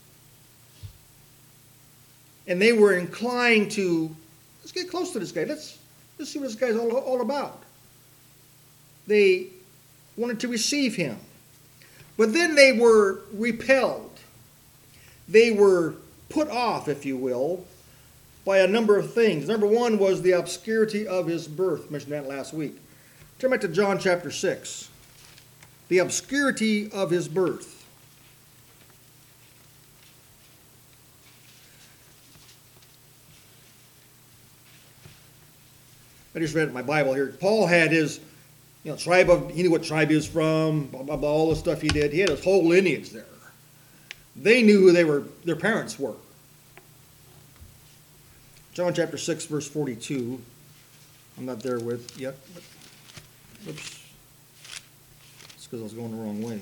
[2.48, 4.16] And they were inclined to,
[4.62, 5.44] let's get close to this guy.
[5.44, 5.78] Let's,
[6.18, 7.62] let's see what this guy's all, all about.
[9.08, 9.48] They
[10.18, 11.18] wanted to receive him.
[12.18, 14.12] But then they were repelled.
[15.28, 15.94] They were
[16.30, 17.66] put off, if you will,
[18.50, 19.48] by a number of things.
[19.48, 21.92] Number one was the obscurity of his birth.
[21.92, 22.82] Mentioned that last week.
[23.38, 24.90] Turn back to John chapter 6.
[25.90, 27.86] The obscurity of his birth.
[36.34, 37.36] I just read my Bible here.
[37.40, 38.20] Paul had his,
[38.84, 41.52] you know, tribe of, he knew what tribe he was from, blah, blah, blah, all
[41.52, 42.12] the stuff he did.
[42.12, 43.26] He had his whole lineage there.
[44.36, 46.16] They knew who they were, their parents were.
[48.80, 50.40] John chapter 6, verse 42.
[51.38, 52.36] I'm not there with yet.
[53.68, 54.04] Oops.
[55.56, 56.62] It's because I was going the wrong way.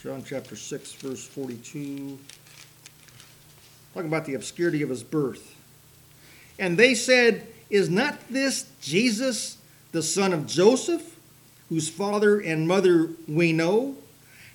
[0.00, 2.16] John chapter 6, verse 42.
[3.92, 5.56] Talking about the obscurity of his birth.
[6.60, 9.58] And they said, Is not this Jesus,
[9.90, 11.18] the son of Joseph,
[11.70, 13.96] whose father and mother we know?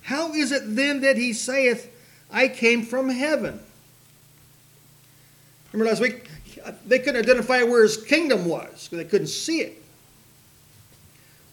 [0.03, 1.93] How is it then that he saith,
[2.31, 3.59] I came from heaven?
[5.77, 6.27] Remember last week?
[6.87, 9.79] They couldn't identify where his kingdom was because they couldn't see it.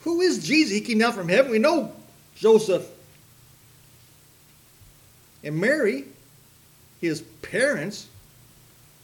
[0.00, 0.72] Who is Jesus?
[0.72, 1.50] He came down from heaven.
[1.50, 1.92] We know
[2.34, 2.87] Joseph
[5.42, 6.06] and Mary,
[7.02, 8.06] his parents.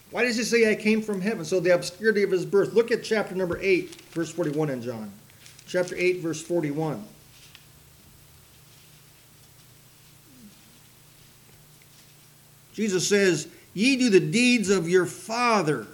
[0.09, 1.45] Why does he say I came from heaven?
[1.45, 2.73] So the obscurity of his birth.
[2.73, 5.11] Look at chapter number 8, verse 41 in John.
[5.67, 7.05] Chapter 8, verse 41.
[12.73, 15.87] Jesus says, Ye do the deeds of your father.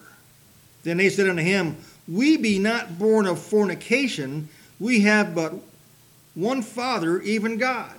[0.83, 5.53] Then they said unto him, We be not born of fornication, we have but
[6.35, 7.95] one Father, even God.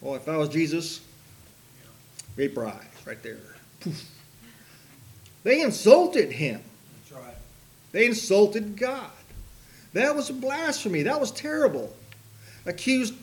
[0.00, 1.00] Well, if I was Jesus,
[2.36, 3.38] great bride, right there.
[3.80, 4.08] Poof.
[5.42, 6.62] They insulted him.
[7.08, 7.34] That's right.
[7.92, 9.10] They insulted God.
[9.92, 11.02] That was blasphemy.
[11.02, 11.94] That was terrible.
[12.66, 13.14] Accused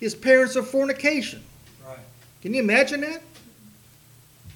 [0.00, 1.42] his parents of fornication.
[2.42, 3.22] Can you imagine that?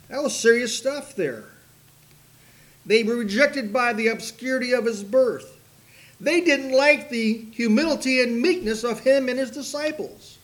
[0.09, 1.45] That was serious stuff there.
[2.85, 5.53] They were rejected by the obscurity of his birth.
[6.21, 10.39] They didn't like the humility and meekness of him and his disciples.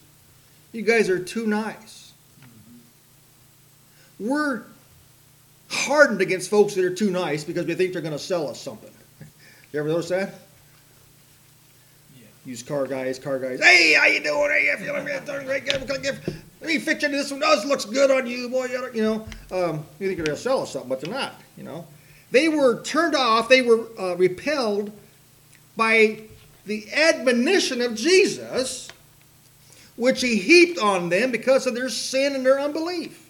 [0.72, 2.12] You guys are too nice.
[4.18, 4.62] We're
[5.68, 8.60] hardened against folks that are too nice because we think they're going to sell us
[8.60, 8.90] something.
[9.72, 10.34] You ever notice that?
[12.16, 12.26] Yeah.
[12.44, 13.60] Used car guys, car guys.
[13.60, 14.50] Hey, how you doing?
[14.50, 15.24] Hey, you feeling great?
[15.24, 15.64] Doing great.
[15.64, 16.42] What can I give?
[16.62, 17.42] Let me fit you into this one.
[17.44, 18.66] Oh, this looks good on you, boy.
[18.94, 19.14] You know,
[19.50, 21.34] um, you think you're going to sell us something, but they're not.
[21.56, 21.84] You know,
[22.30, 23.48] they were turned off.
[23.48, 24.92] They were uh, repelled
[25.76, 26.20] by
[26.64, 28.88] the admonition of Jesus,
[29.96, 33.28] which he heaped on them because of their sin and their unbelief.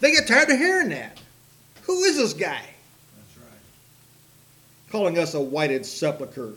[0.00, 1.20] They get tired of hearing that.
[1.82, 2.62] Who is this guy?
[2.62, 4.90] That's right.
[4.90, 6.54] calling us a whited sepulcher.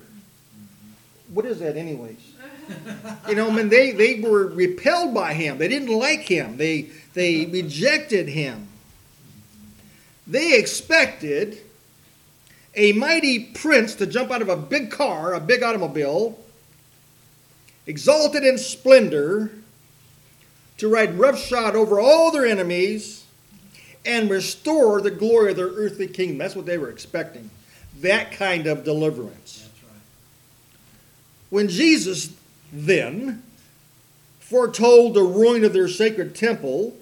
[1.34, 2.31] What is that, anyways?
[3.28, 5.58] You know, I mean, they, they were repelled by him.
[5.58, 6.58] They didn't like him.
[6.58, 8.68] They, they rejected him.
[10.28, 11.60] They expected
[12.76, 16.40] a mighty prince to jump out of a big car, a big automobile,
[17.86, 19.52] exalted in splendor,
[20.78, 23.24] to ride roughshod over all their enemies
[24.06, 26.38] and restore the glory of their earthly kingdom.
[26.38, 27.52] That's what they were expecting.
[28.00, 29.70] That kind of deliverance.
[29.84, 30.02] Right.
[31.52, 32.34] When Jesus
[32.72, 33.44] then
[34.40, 36.96] foretold the ruin of their sacred temple,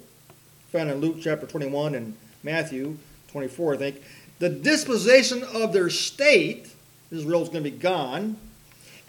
[0.71, 2.97] found in Luke chapter 21 and Matthew
[3.29, 4.01] 24, I think,
[4.39, 6.73] the disposition of their state,
[7.11, 8.37] Israel's going to be gone,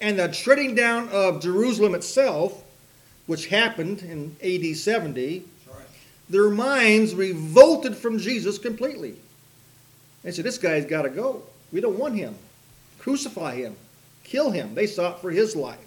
[0.01, 2.65] and the treading down of Jerusalem itself,
[3.27, 5.85] which happened in AD 70, right.
[6.29, 9.17] their minds revolted from Jesus completely.
[10.23, 11.43] They said, This guy's got to go.
[11.73, 12.35] We don't want him.
[12.99, 13.77] Crucify him.
[14.25, 14.75] Kill him.
[14.75, 15.79] They sought for his life.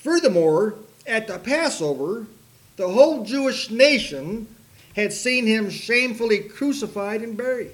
[0.00, 0.74] Furthermore,
[1.06, 2.26] at the Passover,
[2.76, 4.46] the whole Jewish nation
[4.96, 7.70] had seen him shamefully crucified and buried.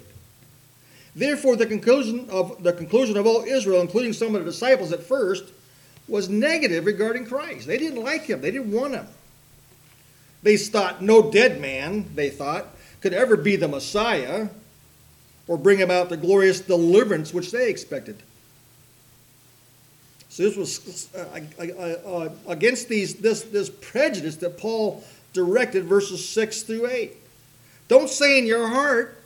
[1.15, 5.03] Therefore, the conclusion of the conclusion of all Israel, including some of the disciples at
[5.03, 5.45] first,
[6.09, 7.67] was negative regarding Christ.
[7.67, 9.07] They didn't like him, they didn't want him.
[10.43, 12.67] They thought no dead man, they thought,
[13.01, 14.49] could ever be the Messiah
[15.49, 18.23] or bring about the glorious deliverance which they expected.
[20.37, 21.41] So this was uh,
[22.07, 27.17] uh, against these, this, this prejudice that Paul directed verses 6 through 8.
[27.89, 29.19] Don't say in your heart,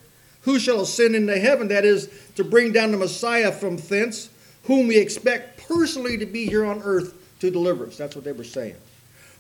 [0.43, 1.67] Who shall ascend into heaven?
[1.67, 4.31] That is, to bring down the Messiah from thence,
[4.67, 7.97] whom we expect personally to be here on earth to deliver us.
[7.97, 8.77] That's what they were saying.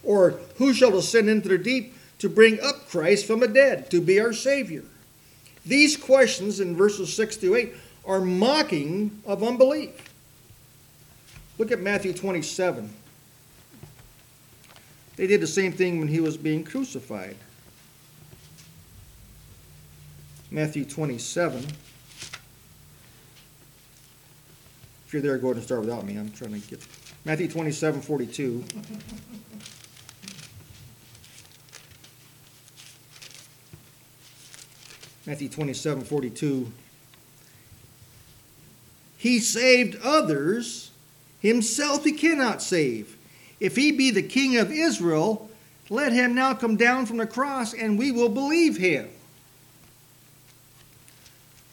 [0.03, 1.95] Or, Who shall ascend into the deep?
[2.18, 4.83] To bring up Christ from the dead, to be our Savior.
[5.64, 7.75] These questions in verses 6 through 8
[8.07, 10.10] are mocking of unbelief.
[11.61, 12.91] Look at Matthew 27.
[15.17, 17.37] They did the same thing when he was being crucified.
[20.51, 21.63] Matthew 27.
[25.07, 26.17] If you're there, go ahead and start without me.
[26.17, 26.81] I'm trying to get
[27.27, 28.65] Matthew 27, 42.
[35.27, 36.73] Matthew 27, 42.
[39.19, 40.89] He saved others,
[41.41, 43.16] himself he cannot save.
[43.59, 45.51] If he be the king of Israel,
[45.91, 49.09] let him now come down from the cross, and we will believe him.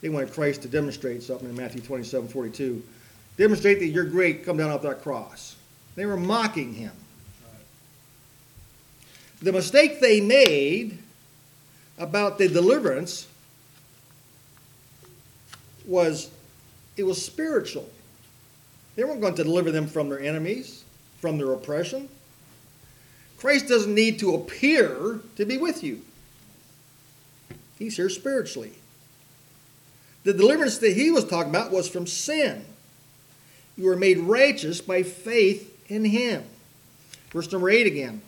[0.01, 2.83] They wanted Christ to demonstrate something in Matthew 27, 42.
[3.37, 5.55] Demonstrate that you're great, come down off that cross.
[5.95, 6.91] They were mocking him.
[9.41, 10.97] The mistake they made
[11.97, 13.27] about the deliverance
[15.85, 16.29] was
[16.95, 17.87] it was spiritual.
[18.97, 20.83] They weren't going to deliver them from their enemies,
[21.21, 22.09] from their oppression.
[23.37, 26.01] Christ doesn't need to appear to be with you.
[27.77, 28.73] He's here spiritually.
[30.23, 32.65] The deliverance that he was talking about was from sin.
[33.77, 36.43] You were made righteous by faith in him.
[37.29, 38.23] Verse number 8 again.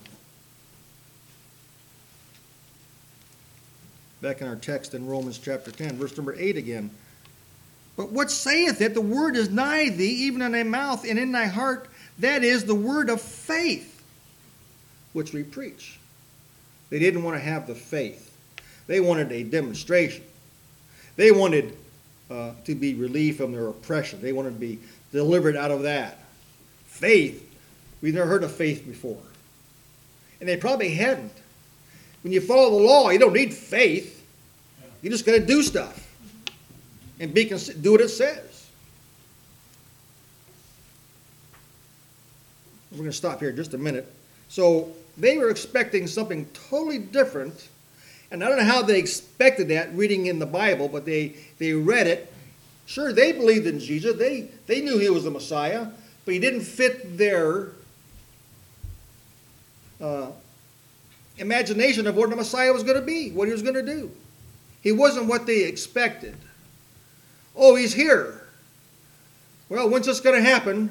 [4.22, 6.92] Back in our text in Romans chapter 10, verse number 8 again.
[8.00, 8.94] But what saith it?
[8.94, 11.90] The word is nigh thee, even in thy mouth and in thy heart.
[12.20, 14.02] That is the word of faith
[15.12, 16.00] which we preach.
[16.90, 18.34] They didn't want to have the faith,
[18.88, 20.24] they wanted a demonstration.
[21.18, 21.76] They wanted
[22.32, 24.80] uh, to be relieved from their oppression, they wanted to be
[25.12, 26.20] delivered out of that.
[26.86, 27.54] Faith,
[28.02, 29.22] we've never heard of faith before.
[30.40, 31.34] And they probably hadn't.
[32.24, 34.26] When you follow the law, you don't need faith.
[35.02, 35.99] You just got to do stuff
[37.20, 38.68] and be do what it says.
[42.92, 44.12] We're going to stop here just a minute.
[44.48, 47.70] So they were expecting something totally different,
[48.32, 51.74] and I don't know how they expected that reading in the Bible, but they they
[51.74, 52.34] read it.
[52.86, 54.18] Sure, they believed in Jesus.
[54.18, 55.88] They they knew he was the Messiah,
[56.26, 57.70] but he didn't fit their
[60.02, 60.32] uh,
[61.38, 64.12] imagination of what the Messiah was going to be, what he was going to do.
[64.82, 66.36] He wasn't what they expected.
[67.56, 68.44] Oh, he's here.
[69.70, 70.90] Well, when's this going to happen?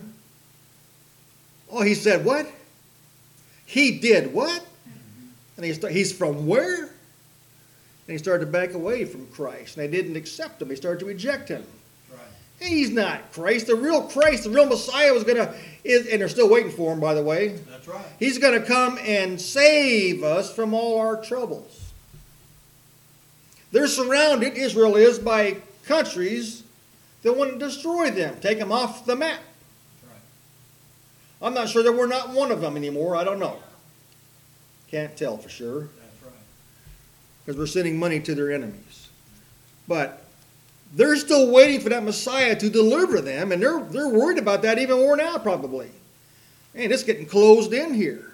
[1.70, 2.46] Oh, he said, What?
[3.68, 4.64] He did what?
[5.56, 6.84] And he start, he's from where?
[6.84, 6.88] And
[8.06, 9.76] he started to back away from Christ.
[9.76, 10.68] And they didn't accept him.
[10.68, 11.66] They started to reject him.
[12.10, 12.20] Right.
[12.60, 13.66] He's not Christ.
[13.66, 15.54] The real Christ, the real Messiah was going to,
[15.84, 17.58] and they're still waiting for him, by the way.
[17.68, 18.06] That's right.
[18.18, 21.92] He's going to come and save us from all our troubles.
[23.70, 26.62] They're surrounded, Israel is, by countries
[27.22, 29.40] that want to destroy them, take them off the map.
[30.06, 30.20] Right.
[31.42, 33.16] I'm not sure that we're not one of them anymore.
[33.16, 33.56] I don't know.
[34.88, 36.32] Can't tell for sure That's right.
[37.44, 39.08] because we're sending money to their enemies.
[39.88, 40.24] But
[40.94, 44.78] they're still waiting for that Messiah to deliver them, and they're, they're worried about that
[44.78, 45.90] even more now, probably.
[46.74, 48.32] And it's getting closed in here.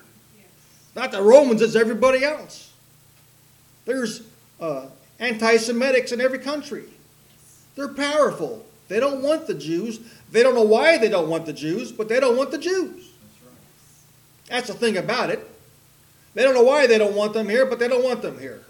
[0.94, 2.72] Not the Romans, it's everybody else.
[3.84, 4.22] There's
[4.60, 4.86] uh,
[5.18, 6.84] anti Semitics in every country.
[7.76, 8.64] They're powerful.
[8.88, 10.00] They don't want the Jews.
[10.30, 13.10] They don't know why they don't want the Jews, but they don't want the Jews.
[14.48, 15.48] That's the thing about it.
[16.34, 18.62] They don't know why they don't want them here, but they don't want them here.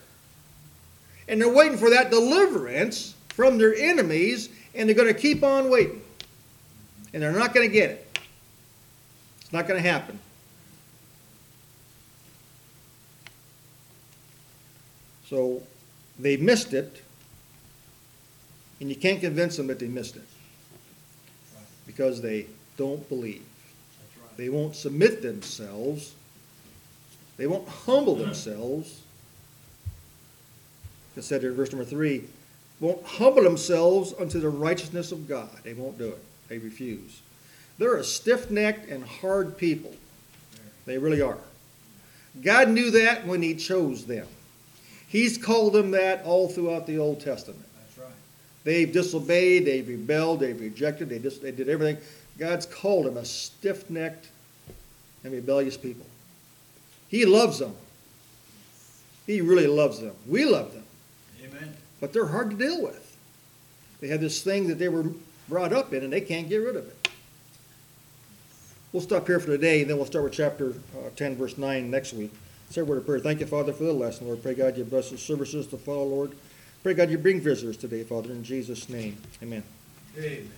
[1.29, 5.71] And they're waiting for that deliverance from their enemies, and they're going to keep on
[5.71, 6.03] waiting.
[7.13, 8.19] And they're not going to get it.
[9.41, 10.19] It's not going to happen.
[15.27, 15.63] So
[16.19, 17.03] they missed it,
[18.85, 20.27] and you can't convince them that they missed it
[21.87, 22.45] because they
[22.77, 23.43] don't believe.
[24.37, 26.15] They won't submit themselves.
[27.39, 29.01] They won't humble themselves.
[31.17, 32.25] It said here in verse number three,
[32.79, 35.49] won't humble themselves unto the righteousness of God.
[35.63, 36.23] They won't do it.
[36.49, 37.23] They refuse.
[37.79, 39.95] They're a stiff-necked and hard people.
[40.85, 41.39] They really are.
[42.43, 44.27] God knew that when He chose them.
[45.09, 47.64] He's called them that all throughout the Old Testament.
[48.65, 51.99] They've disobeyed, they've rebelled, they've rejected, they just they did everything.
[52.39, 54.29] God's called them a stiff-necked
[55.23, 56.07] and rebellious people.
[57.09, 57.77] He loves them.
[59.27, 60.15] He really loves them.
[60.27, 60.85] We love them,
[61.45, 61.75] Amen.
[62.01, 63.17] but they're hard to deal with.
[64.01, 65.07] They have this thing that they were
[65.49, 67.09] brought up in, and they can't get rid of it.
[68.93, 71.91] We'll stop here for today, and then we'll start with chapter uh, 10, verse 9
[71.91, 72.33] next week.
[72.71, 73.19] Say a word of prayer.
[73.19, 74.43] Thank you, Father, for the lesson, Lord.
[74.43, 76.33] Pray, God, you bless the services to follow, Lord.
[76.85, 79.17] Pray, God, you bring visitors today, Father, in Jesus' name.
[79.43, 79.63] Amen.
[80.19, 80.51] Amen.